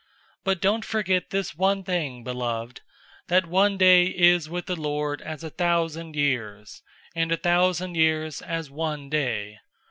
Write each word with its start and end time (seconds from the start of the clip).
003:008 0.01 0.07
But 0.45 0.61
don't 0.61 0.83
forget 0.83 1.29
this 1.29 1.55
one 1.55 1.83
thing, 1.83 2.23
beloved, 2.23 2.81
that 3.27 3.45
one 3.45 3.77
day 3.77 4.05
is 4.07 4.49
with 4.49 4.65
the 4.65 4.75
Lord 4.75 5.21
as 5.21 5.43
a 5.43 5.51
thousand 5.51 6.15
years, 6.15 6.81
and 7.15 7.31
a 7.31 7.37
thousand 7.37 7.93
years 7.93 8.41
as 8.41 8.71
one 8.71 9.11
day. 9.11 9.59